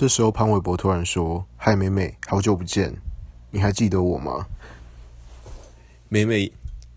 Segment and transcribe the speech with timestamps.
[0.00, 2.90] 这时候潘玮柏突然说：“嗨，美美，好久不见，
[3.50, 4.46] 你还记得我吗？”
[6.08, 6.50] 美美，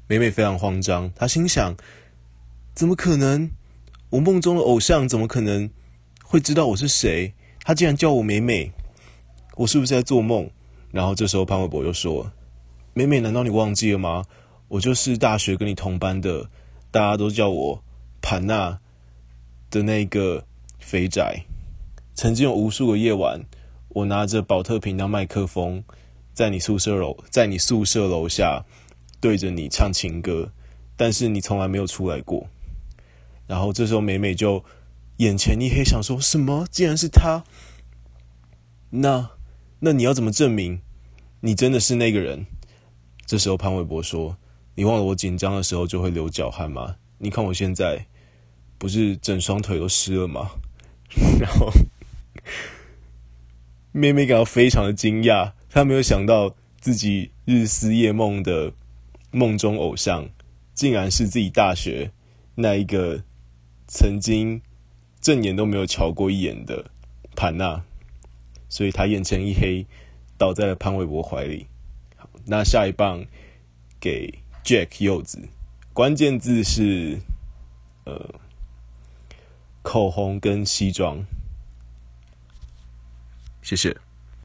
[0.08, 1.76] 美美非常慌张，她心想：
[2.74, 3.52] 怎么可能？
[4.10, 5.70] 我梦中的偶像怎么可能
[6.24, 7.34] 会知道我是谁？
[7.66, 8.72] 他竟然叫我美美，
[9.58, 10.50] 我是不是在做梦？
[10.90, 12.32] 然后这时候潘玮柏又说
[12.96, 14.24] ：“美美，难道你忘记了吗？
[14.70, 16.50] 我就是大学跟你同班的，
[16.90, 17.84] 大家都叫我
[18.22, 18.80] 盘娜
[19.70, 20.46] 的那个
[20.80, 21.44] 肥宅。”
[22.16, 23.44] 曾经有无数个夜晚，
[23.90, 25.84] 我拿着宝特瓶当麦克风，
[26.34, 28.64] 在你宿舍楼，在你宿舍楼下
[29.20, 30.52] 对着你唱情歌，
[30.96, 32.48] 但是你从来没有出来过。
[33.48, 34.64] 然后这时候美美就
[35.18, 36.68] 眼前一黑，想说什么？
[36.70, 37.44] 竟然是他？
[38.92, 39.32] 那
[39.80, 40.82] 那你要怎么证明
[41.42, 42.46] 你真的是那个人？
[43.26, 44.38] 这时候潘玮柏说
[44.76, 46.96] ：“你忘了我紧张的时候就会流脚汗吗？
[47.18, 48.06] 你看我现在
[48.78, 50.52] 不是整双腿都湿了吗？”
[51.40, 51.72] 然后。
[53.96, 58.74] 妹妹感到非常的惊讶，她没有想到自己日思夜梦的
[59.30, 60.28] 梦中偶像，
[60.74, 62.12] 竟然是自己大学
[62.56, 63.24] 那一个
[63.88, 64.60] 曾经
[65.22, 66.90] 正眼都没有瞧过一眼的
[67.36, 67.84] 盘娜，
[68.68, 69.86] 所以她眼前一黑，
[70.40, 71.68] 倒在了潘玮柏怀里。
[72.18, 73.24] 好，那下一棒
[74.00, 75.48] 给 Jack 柚子，
[75.94, 77.20] 关键字是
[78.06, 78.34] 呃
[79.84, 81.24] 口红跟西装。
[83.64, 83.96] 谢谢。